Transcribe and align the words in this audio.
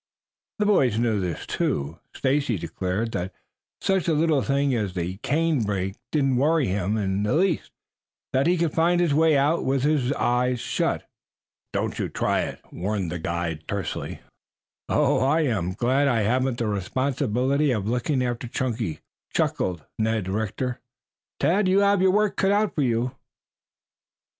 The 0.57 0.65
boys 0.65 0.97
knew 0.97 1.19
this, 1.19 1.45
too. 1.45 1.99
Stacy 2.15 2.57
declared 2.57 3.11
that 3.11 3.35
such 3.79 4.07
a 4.07 4.15
little 4.15 4.41
thing 4.41 4.73
as 4.73 4.95
the 4.95 5.17
canebrake 5.17 5.93
didn't 6.11 6.37
worry 6.37 6.65
him 6.65 6.97
in 6.97 7.21
the 7.21 7.35
least; 7.35 7.69
that 8.33 8.47
he 8.47 8.57
could 8.57 8.73
find 8.73 8.99
his 8.99 9.13
way 9.13 9.37
out 9.37 9.63
with 9.63 9.83
his 9.83 10.11
eyes 10.13 10.59
shut. 10.59 11.07
"Don't 11.71 11.93
try 12.15 12.39
it," 12.41 12.61
warned 12.71 13.11
the 13.11 13.19
guide 13.19 13.67
tersely. 13.67 14.21
"I 14.89 15.41
am 15.41 15.73
glad 15.73 16.07
I 16.07 16.21
haven't 16.23 16.57
the 16.57 16.65
responsibility 16.65 17.69
of 17.69 17.87
looking 17.87 18.23
after 18.23 18.47
Chunky," 18.47 19.01
chuckled 19.31 19.85
Ned 19.99 20.27
Rector. 20.27 20.81
"Tad, 21.39 21.67
you 21.67 21.81
have 21.81 22.01
your 22.01 22.09
work 22.09 22.37
cut 22.37 22.51
out 22.51 22.73
for 22.73 22.81
you." 22.81 23.11